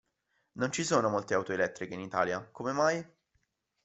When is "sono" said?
0.83-1.09